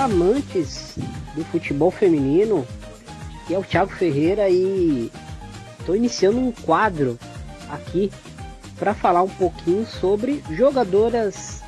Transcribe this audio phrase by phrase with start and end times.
[0.00, 0.94] amantes
[1.34, 2.66] do futebol feminino,
[3.46, 5.10] que é o Thiago Ferreira e
[5.78, 7.18] estou iniciando um quadro
[7.68, 8.10] aqui
[8.78, 11.62] para falar um pouquinho sobre jogadoras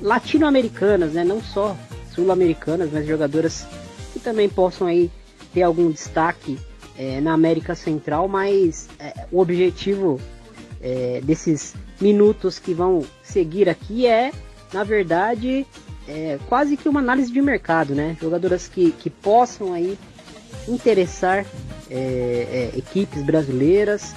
[0.00, 1.24] latino-americanas, né?
[1.24, 1.76] Não só
[2.14, 3.66] sul-americanas, mas jogadoras
[4.12, 5.10] que também possam aí
[5.52, 6.58] ter algum destaque
[6.96, 10.18] é, na América Central, mas é, o objetivo
[10.80, 14.32] é, desses minutos que vão seguir aqui é,
[14.72, 15.66] na verdade,
[16.08, 18.16] é, quase que uma análise de mercado, né?
[18.20, 19.98] Jogadoras que, que possam aí
[20.68, 21.46] interessar
[21.90, 24.14] é, é, equipes brasileiras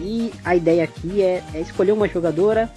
[0.00, 2.70] e a ideia aqui é, é escolher uma jogadora,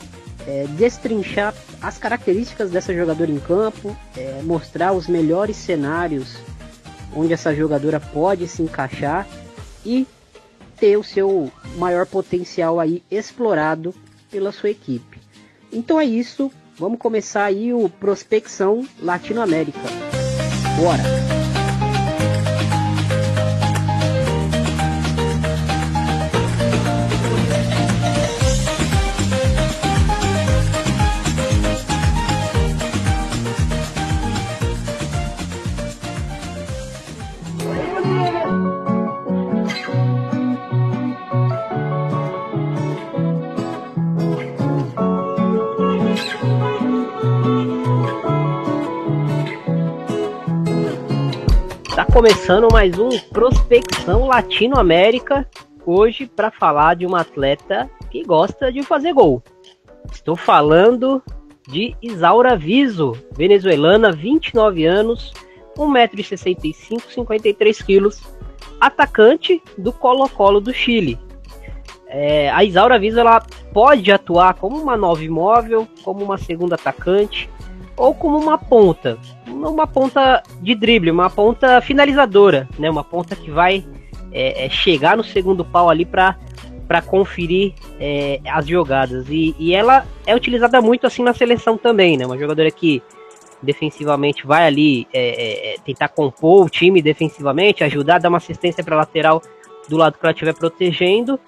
[0.48, 6.38] é, destrinchar as características dessa jogadora em campo, é, mostrar os melhores cenários
[7.16, 9.28] onde essa jogadora pode se encaixar
[9.86, 10.08] e
[10.78, 13.94] ter o seu maior potencial aí explorado
[14.30, 15.20] pela sua equipe.
[15.72, 19.80] Então é isso, vamos começar aí o Prospecção Latinoamérica.
[20.78, 21.23] Bora!
[52.02, 55.48] Começando mais um Prospecção Latinoamérica,
[55.86, 59.44] hoje para falar de uma atleta que gosta de fazer gol.
[60.12, 61.22] Estou falando
[61.68, 65.34] de Isaura Viso, venezuelana, 29 anos,
[65.78, 68.22] 1,65m, 53kg,
[68.82, 71.20] atacante do Colo-Colo do Chile.
[72.08, 73.40] É, a Isaura Viso ela
[73.72, 77.50] pode atuar como uma nova imóvel, como uma segunda atacante,
[77.96, 79.18] ou como uma ponta,
[79.70, 82.90] uma ponta de drible, uma ponta finalizadora, né?
[82.90, 83.86] Uma ponta que vai
[84.32, 86.38] é, é, chegar no segundo pau ali para
[86.88, 92.18] para conferir é, as jogadas e, e, ela é utilizada muito assim na seleção também,
[92.18, 92.26] né?
[92.26, 93.02] Uma jogadora que
[93.62, 98.84] defensivamente vai ali é, é, é tentar compor o time defensivamente, ajudar, dar uma assistência
[98.84, 99.42] para lateral
[99.88, 101.40] do lado que ela estiver protegendo.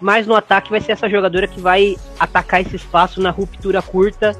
[0.00, 4.36] Mas no ataque vai ser essa jogadora que vai atacar esse espaço na ruptura curta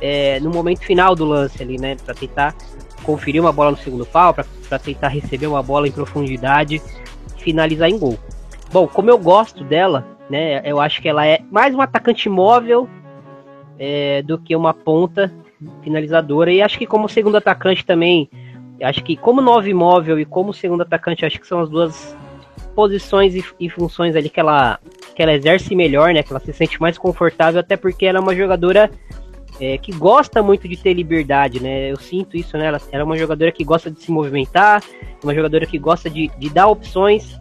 [0.00, 1.96] é, no momento final do lance ali, né?
[2.04, 2.54] Para tentar
[3.02, 6.82] conferir uma bola no segundo pau, para tentar receber uma bola em profundidade
[7.46, 8.18] finalizar em gol.
[8.72, 10.60] Bom, como eu gosto dela, né?
[10.64, 12.88] Eu acho que ela é mais um atacante móvel
[13.78, 15.32] é, do que uma ponta
[15.82, 16.52] finalizadora.
[16.52, 18.28] E acho que como segundo atacante também,
[18.82, 22.16] acho que como nove móvel e como segundo atacante, acho que são as duas
[22.74, 24.78] posições e, e, funções ali que ela,
[25.14, 26.24] que ela exerce melhor, né?
[26.24, 28.90] Que ela se sente mais confortável, até porque ela é uma jogadora
[29.60, 31.90] é, que gosta muito de ter liberdade, né?
[31.90, 32.80] Eu sinto isso nela.
[32.92, 34.82] Ela é uma jogadora que gosta de se movimentar,
[35.22, 37.38] uma jogadora que gosta de, de dar opções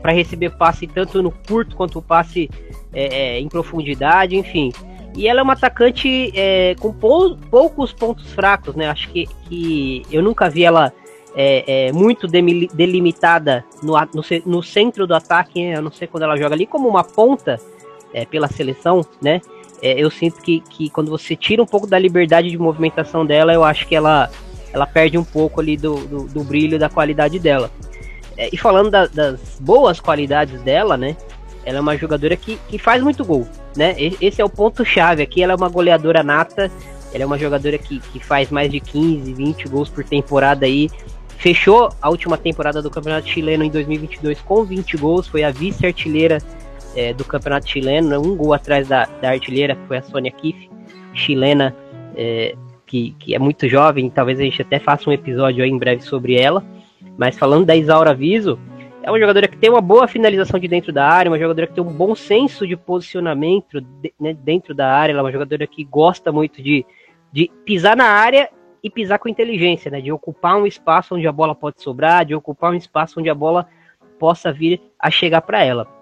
[0.00, 2.50] para receber passe tanto no curto quanto o passe
[2.92, 4.72] é, é, em profundidade, enfim.
[5.14, 8.88] E ela é uma atacante é, com pou, poucos pontos fracos, né?
[8.88, 10.92] Acho que, que eu nunca vi ela
[11.34, 15.76] é, é, muito delimitada no, no, no, centro do ataque, né?
[15.76, 17.58] a não ser quando ela joga ali como uma ponta
[18.12, 19.40] é, pela seleção, né?
[19.82, 23.52] É, eu sinto que, que quando você tira um pouco da liberdade de movimentação dela,
[23.52, 24.30] eu acho que ela,
[24.72, 27.68] ela perde um pouco ali do, do, do brilho da qualidade dela.
[28.36, 31.16] É, e falando da, das boas qualidades dela, né?
[31.64, 33.94] Ela é uma jogadora que, que faz muito gol, né?
[34.20, 35.42] Esse é o ponto-chave aqui.
[35.42, 36.70] Ela é uma goleadora nata.
[37.12, 40.88] Ela é uma jogadora que, que faz mais de 15, 20 gols por temporada aí.
[41.38, 45.26] Fechou a última temporada do Campeonato Chileno em 2022 com 20 gols.
[45.26, 46.38] Foi a vice-artilheira
[46.96, 48.18] é, do campeonato chileno, né?
[48.18, 50.70] um gol atrás da, da artilheira, que foi a Sônia Kiff,
[51.14, 51.74] chilena,
[52.16, 52.54] é,
[52.86, 56.02] que, que é muito jovem, talvez a gente até faça um episódio aí em breve
[56.02, 56.64] sobre ela.
[57.16, 58.58] Mas falando da Isaura Viso,
[59.02, 61.74] é uma jogadora que tem uma boa finalização de dentro da área, uma jogadora que
[61.74, 65.66] tem um bom senso de posicionamento de, né, dentro da área, ela é uma jogadora
[65.66, 66.86] que gosta muito de,
[67.32, 68.48] de pisar na área
[68.82, 72.34] e pisar com inteligência, né, de ocupar um espaço onde a bola pode sobrar, de
[72.34, 73.66] ocupar um espaço onde a bola
[74.18, 76.01] possa vir a chegar para ela.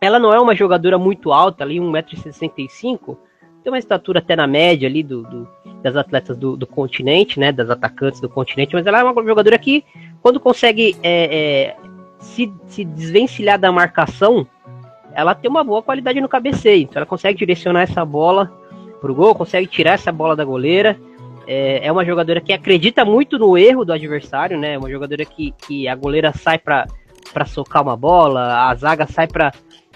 [0.00, 3.16] Ela não é uma jogadora muito alta, ali 1,65m,
[3.62, 5.48] tem uma estatura até na média ali do, do
[5.82, 9.58] das atletas do, do, continente, né, das atacantes do continente, mas ela é uma jogadora
[9.58, 9.82] que,
[10.22, 11.76] quando consegue é, é,
[12.18, 14.46] se, se desvencilhar da marcação,
[15.14, 18.52] ela tem uma boa qualidade no cabeceio, então ela consegue direcionar essa bola
[19.00, 20.98] pro gol, consegue tirar essa bola da goleira,
[21.46, 25.52] é, é uma jogadora que acredita muito no erro do adversário, né, uma jogadora que,
[25.66, 26.86] que a goleira sai para
[27.46, 29.50] socar uma bola, a zaga sai para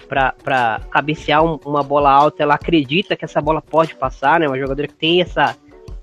[0.07, 4.47] para cabecear um, uma bola alta, ela acredita que essa bola pode passar, né?
[4.47, 5.55] Uma jogadora que tem essa,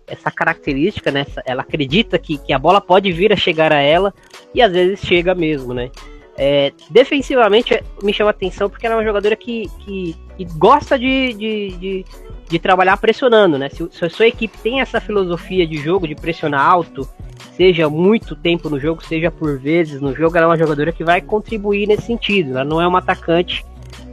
[0.06, 1.24] essa característica, né?
[1.44, 4.12] Ela acredita que, que a bola pode vir a chegar a ela
[4.54, 5.90] e às vezes chega mesmo, né?
[6.36, 11.34] É, defensivamente me chama atenção porque ela é uma jogadora que, que, que gosta de,
[11.34, 12.04] de, de,
[12.48, 13.68] de, trabalhar pressionando, né?
[13.68, 17.06] Se, se a sua equipe tem essa filosofia de jogo, de pressionar alto,
[17.54, 21.04] seja muito tempo no jogo, seja por vezes no jogo, ela é uma jogadora que
[21.04, 22.52] vai contribuir nesse sentido.
[22.52, 23.64] Ela não é uma atacante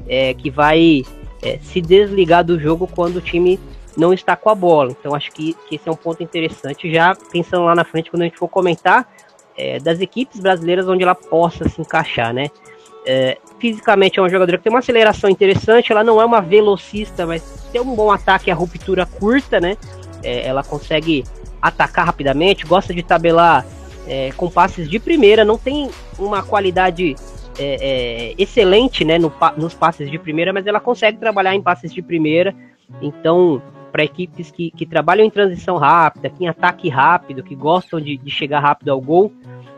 [0.09, 1.03] é, que vai
[1.41, 3.59] é, se desligar do jogo quando o time
[3.95, 4.91] não está com a bola.
[4.91, 6.91] Então acho que, que esse é um ponto interessante.
[6.91, 9.07] Já pensando lá na frente, quando a gente for comentar
[9.55, 12.47] é, das equipes brasileiras onde ela possa se encaixar, né?
[13.05, 17.25] É, fisicamente é uma jogadora que tem uma aceleração interessante, ela não é uma velocista,
[17.25, 19.77] mas tem um bom ataque a ruptura curta, né?
[20.23, 21.23] É, ela consegue
[21.61, 23.65] atacar rapidamente, gosta de tabelar
[24.07, 27.15] é, com passes de primeira, não tem uma qualidade
[27.59, 27.77] é,
[28.31, 32.01] é, excelente né, no, nos passes de primeira, mas ela consegue trabalhar em passes de
[32.01, 32.55] primeira.
[33.01, 33.61] Então,
[33.91, 38.17] para equipes que, que trabalham em transição rápida, que em ataque rápido, que gostam de,
[38.17, 39.31] de chegar rápido ao gol,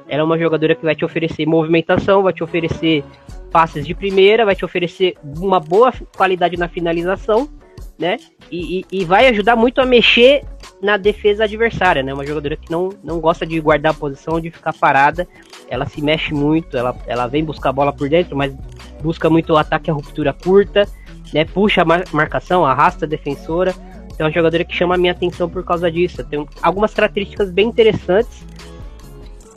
[0.07, 3.03] ela é uma jogadora que vai te oferecer movimentação, vai te oferecer
[3.51, 7.49] passes de primeira, vai te oferecer uma boa qualidade na finalização,
[7.97, 8.17] né?
[8.51, 10.43] E, e, e, vai ajudar muito a mexer
[10.81, 12.13] na defesa adversária, né?
[12.13, 15.27] Uma jogadora que não, não gosta de guardar a posição, de ficar parada.
[15.69, 18.53] Ela se mexe muito, ela, ela vem buscar a bola por dentro, mas
[19.01, 20.87] busca muito o ataque a ruptura curta,
[21.33, 21.45] né?
[21.45, 23.75] Puxa a marcação, arrasta a defensora.
[24.07, 26.23] Então é uma jogadora que chama a minha atenção por causa disso.
[26.23, 28.43] Tem algumas características bem interessantes.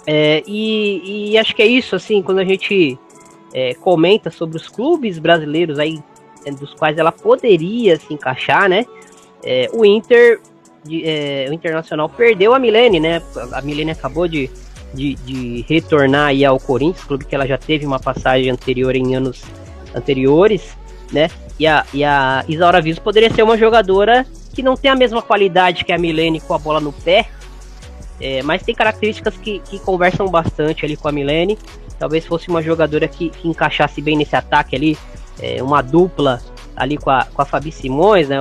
[0.06, 2.98] É, e, e, acho que é isso, assim, quando a gente
[3.54, 5.98] é, comenta sobre os clubes brasileiros aí,
[6.44, 8.84] é, dos quais ela poderia se encaixar, né?
[9.42, 10.40] É, o Inter,
[10.84, 13.22] de, é, o Internacional perdeu a Milene, né?
[13.52, 14.50] A Milene acabou de,
[14.92, 19.16] de, de, retornar aí ao Corinthians, clube que ela já teve uma passagem anterior em
[19.16, 19.42] anos
[19.94, 20.76] anteriores,
[21.12, 21.30] né?
[21.58, 25.22] E a, e a Isaura Viso poderia ser uma jogadora que não tem a mesma
[25.22, 27.28] qualidade que a Milene com a bola no pé,
[28.20, 31.58] é, mas tem características que, que conversam bastante ali com a Milene.
[31.98, 34.98] Talvez fosse uma jogadora que, que encaixasse bem nesse ataque ali,
[35.40, 36.40] é, uma dupla
[36.76, 38.38] ali com a, com a Fabi Simões, né?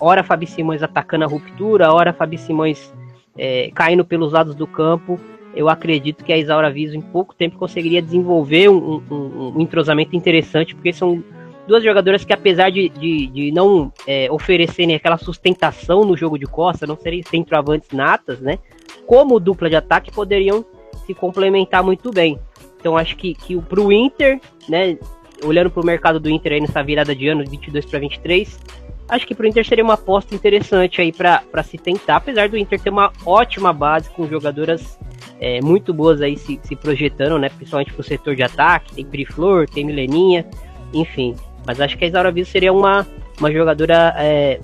[0.00, 2.92] Hora Fabi Simões atacando a ruptura, hora Fabi Simões
[3.36, 5.20] é, caindo pelos lados do campo.
[5.54, 10.14] Eu acredito que a Isaura Viso em pouco tempo conseguiria desenvolver um, um, um entrosamento
[10.14, 11.22] interessante, porque são
[11.66, 16.46] duas jogadoras que, apesar de, de, de não é, oferecerem aquela sustentação no jogo de
[16.46, 18.58] costa, não serem centroavantes natas, né?
[19.06, 20.64] Como dupla de ataque, poderiam
[21.06, 22.38] se complementar muito bem.
[22.78, 24.98] Então acho que, que pro Inter, né?
[25.44, 28.58] Olhando pro mercado do Inter aí nessa virada de ano, 22 para 23,
[29.08, 32.80] acho que pro Inter seria uma aposta interessante aí para se tentar, apesar do Inter
[32.80, 34.98] ter uma ótima base com jogadoras
[35.40, 37.48] é, muito boas aí se, se projetando, né?
[37.48, 40.46] Principalmente pro setor de ataque, tem Periflor, tem Mileninha,
[40.92, 41.34] enfim.
[41.66, 43.06] Mas acho que a Isaura Viso seria uma,
[43.38, 44.60] uma jogadora, é,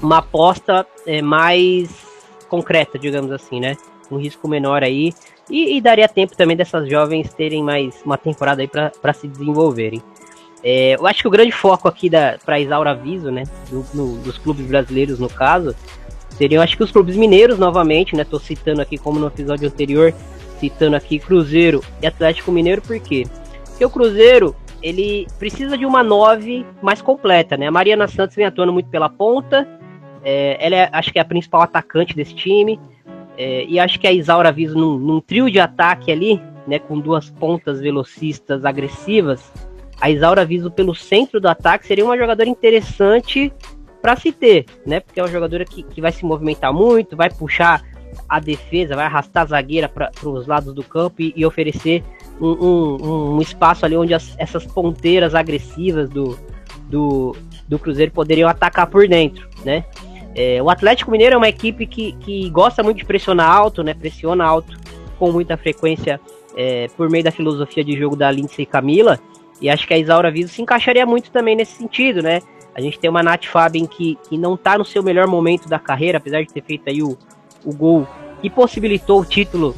[0.00, 2.06] uma aposta é, mais
[2.48, 3.76] concreta, digamos assim, né?
[4.10, 5.12] Um risco menor aí.
[5.50, 10.00] E, e, daria tempo também dessas jovens terem mais uma temporada aí para se desenvolverem.
[10.62, 12.08] É, eu acho que o grande foco aqui
[12.44, 13.42] para Isaura Viso, né?
[13.68, 15.74] Do, no, dos clubes brasileiros, no caso,
[16.36, 18.24] seriam acho que os clubes mineiros novamente, né?
[18.24, 20.14] Tô citando aqui como no episódio anterior,
[20.60, 23.26] citando aqui Cruzeiro e Atlético Mineiro, por quê?
[23.64, 27.66] Porque o Cruzeiro ele precisa de uma 9 mais completa, né?
[27.66, 29.66] A Mariana Santos vem atuando muito pela ponta,
[30.22, 32.78] é, ela é, acho que é a principal atacante desse time,
[33.42, 37.00] é, e acho que a Isaura Viso num, num, trio de ataque ali, né, com
[37.00, 39.50] duas pontas velocistas agressivas,
[39.98, 43.50] a Isaura Viso pelo centro do ataque seria uma jogadora interessante
[44.02, 45.00] para se ter, né?
[45.00, 47.82] Porque é uma jogadora que, que vai se movimentar muito, vai puxar
[48.28, 52.04] a defesa, vai arrastar a zagueira para os lados do campo e, e oferecer
[52.38, 56.38] um, um, um, espaço ali onde as, essas ponteiras agressivas do,
[56.90, 57.34] do,
[57.66, 59.86] do Cruzeiro poderiam atacar por dentro, né?
[60.34, 63.94] É, o Atlético Mineiro é uma equipe que, que gosta muito de pressionar alto, né?
[63.94, 64.78] Pressiona alto
[65.18, 66.20] com muita frequência
[66.56, 69.18] é, por meio da filosofia de jogo da Lindsay Camila.
[69.60, 72.40] E acho que a Isaura Viso se encaixaria muito também nesse sentido, né?
[72.74, 75.78] A gente tem uma Nath Fabin que, que não tá no seu melhor momento da
[75.78, 77.18] carreira, apesar de ter feito aí o,
[77.64, 78.06] o gol
[78.40, 79.74] que possibilitou o título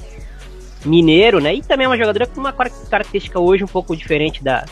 [0.85, 1.55] mineiro, né?
[1.55, 4.65] E também é uma jogadora com uma característica hoje um pouco diferente da,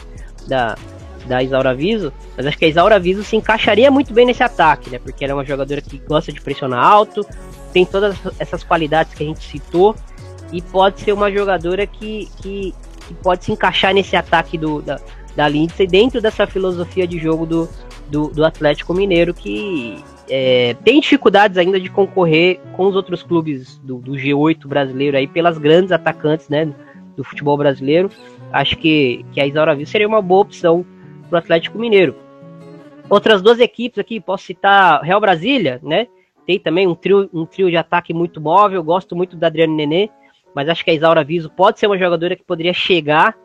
[0.47, 0.77] da,
[1.27, 4.91] da Isaura Viso, mas acho que a Isaura Viso se encaixaria muito bem nesse ataque,
[4.91, 4.99] né?
[4.99, 7.25] Porque ela é uma jogadora que gosta de pressionar alto,
[7.73, 9.95] tem todas essas qualidades que a gente citou,
[10.53, 12.75] e pode ser uma jogadora que, que,
[13.07, 15.01] que pode se encaixar nesse ataque do, da,
[15.37, 17.69] da Lindsay dentro dessa filosofia de jogo do,
[18.09, 23.79] do, do Atlético Mineiro, que é, tem dificuldades ainda de concorrer com os outros clubes
[23.79, 26.73] do, do, G8 brasileiro aí pelas grandes atacantes né,
[27.17, 28.11] do futebol brasileiro.
[28.53, 30.85] Acho que, que a Isaura Viu seria uma boa opção
[31.31, 32.15] para o Atlético Mineiro.
[33.09, 36.07] Outras duas equipes aqui, posso citar Real Brasília, né?
[36.51, 40.11] comentei também, um trio, um trio de ataque muito móvel, gosto muito da Adriane Nenê,
[40.55, 43.37] mas acho que a Isaura Viso pode ser uma jogadora que poderia chegar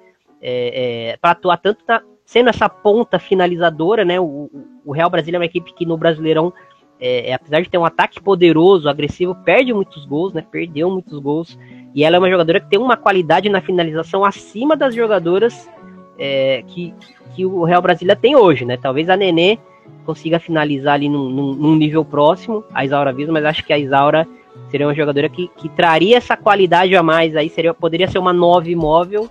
[0.42, 4.20] é, é, para atuar tanto na, sendo essa ponta finalizadora, né?
[4.20, 4.50] O,
[4.84, 6.52] o Real Brasília é uma equipe que no Brasileirão,
[7.00, 10.44] é, é, apesar de ter um ataque poderoso, agressivo, perde muitos gols, né?
[10.50, 11.58] Perdeu muitos gols.
[11.94, 15.70] E ela é uma jogadora que tem uma qualidade na finalização acima das jogadoras
[16.18, 16.94] é, que,
[17.36, 18.78] que o Real Brasília tem hoje, né?
[18.78, 19.58] Talvez a Nenê
[20.06, 23.80] consiga finalizar ali num, num, num nível próximo a Isaura Viso, mas acho que a
[23.80, 24.28] Isaura
[24.70, 28.32] seria uma jogadora que, que traria essa qualidade a mais aí, seria, poderia ser uma
[28.32, 29.30] 9 móvel,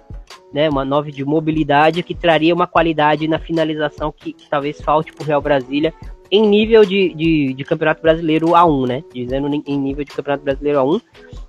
[0.52, 5.12] né, uma 9 de mobilidade que traria uma qualidade na finalização que, que talvez falte
[5.12, 5.92] para o Real Brasília
[6.30, 9.04] em nível de, de, de, Campeonato Brasileiro A1, né?
[9.12, 11.00] Dizendo em nível de Campeonato Brasileiro A1.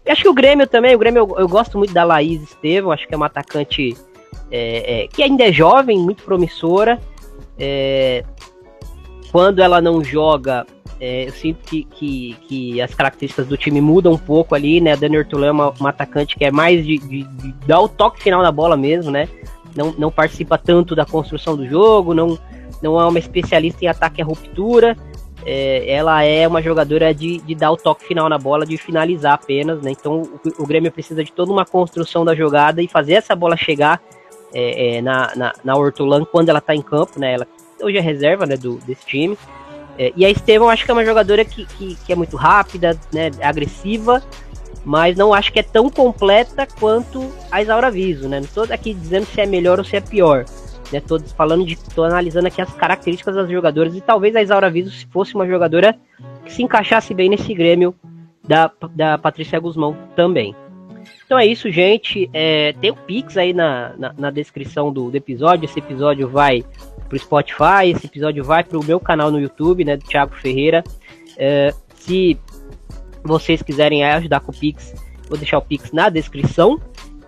[0.05, 2.91] E acho que o Grêmio também, o Grêmio eu, eu gosto muito da Laís Estevam,
[2.91, 3.95] acho que é uma atacante
[4.51, 6.99] é, é, que ainda é jovem, muito promissora.
[7.57, 8.23] É,
[9.31, 10.65] quando ela não joga,
[10.99, 14.93] é, eu sinto que, que, que, as características do time mudam um pouco ali, né?
[14.93, 17.89] A Dani Ortolã é uma, uma, atacante que é mais de, de, de, dar o
[17.89, 19.27] toque final da bola mesmo, né?
[19.75, 22.39] Não, não participa tanto da construção do jogo, não,
[22.81, 24.95] não é uma especialista em ataque à ruptura.
[25.45, 29.33] É, ela é uma jogadora de, de dar o toque final na bola, de finalizar
[29.33, 29.91] apenas, né?
[29.91, 33.57] Então o, o Grêmio precisa de toda uma construção da jogada e fazer essa bola
[33.57, 34.01] chegar
[34.55, 37.33] é, é, na, na, na Ortolan quando ela tá em campo, né?
[37.33, 37.47] Ela
[37.81, 39.37] hoje é reserva né, do, desse time.
[39.97, 42.97] É, e a Estevam acho que é uma jogadora que, que, que, é muito rápida,
[43.13, 44.23] né, agressiva,
[44.85, 48.39] mas não acho que é tão completa quanto a Isaura Viso, né?
[48.39, 50.45] Não estou aqui dizendo se é melhor ou se é pior.
[50.91, 51.01] Né?
[51.01, 51.75] Tô falando de.
[51.93, 55.47] tô analisando aqui as características das jogadoras e talvez a Isaura Viso se fosse uma
[55.47, 55.97] jogadora
[56.45, 57.93] que se encaixasse bem nesse Grêmio
[58.47, 60.55] da, da Patrícia Guzmão também.
[61.25, 62.29] Então é isso, gente.
[62.33, 65.65] É, tem o Pix aí na, na, na descrição do, do, episódio.
[65.65, 66.63] Esse episódio vai
[67.07, 70.83] pro Spotify, esse episódio vai pro meu canal no YouTube, né, do Thiago Ferreira.
[71.37, 72.39] É, se
[73.23, 74.93] vocês quiserem ajudar com o Pix,
[75.27, 76.79] vou deixar o Pix na descrição.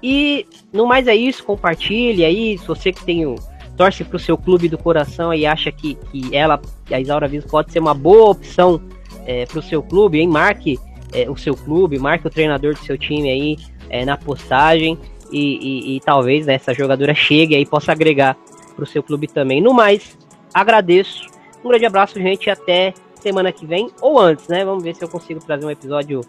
[0.02, 2.58] E no mais é isso, compartilhe aí.
[2.58, 3.36] Se você que tem o,
[3.76, 6.60] torce pro seu clube do coração e acha que, que ela,
[6.92, 8.82] a Isaura Viso, pode ser uma boa opção
[9.26, 10.28] é, pro seu clube, hein?
[10.28, 10.80] Marque
[11.14, 13.58] é, o seu clube, marque o treinador do seu time aí
[13.90, 14.98] é, na postagem
[15.32, 18.38] e, e, e talvez né, essa jogadora chegue aí possa agregar
[18.76, 19.62] para o seu clube também.
[19.62, 20.18] No mais,
[20.54, 21.28] agradeço.
[21.64, 22.50] Um grande abraço, gente.
[22.50, 24.64] Até semana que vem ou antes, né?
[24.64, 26.22] Vamos ver se eu consigo trazer um episódio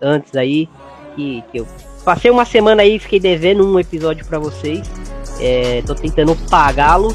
[0.00, 0.68] antes aí.
[1.14, 1.66] Que, que eu
[2.04, 4.88] passei uma semana aí, fiquei devendo um episódio para vocês.
[5.40, 7.14] É, tô tentando pagá-lo.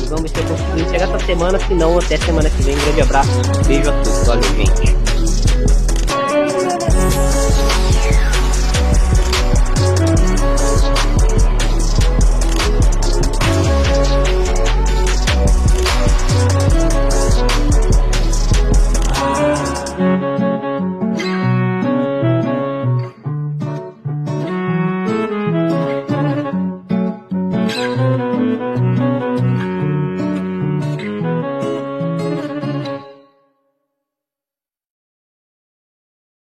[0.00, 1.58] E vamos ver se eu consigo entregar essa semana.
[1.58, 2.74] Se não, até semana que vem.
[2.74, 3.30] Um grande abraço.
[3.66, 4.26] Beijo a todos.
[4.26, 5.11] Valeu, gente.